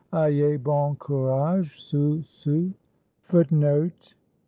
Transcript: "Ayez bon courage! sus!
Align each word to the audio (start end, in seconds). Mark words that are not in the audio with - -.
"Ayez 0.11 0.57
bon 0.63 0.95
courage! 0.95 1.79
sus! 1.79 2.73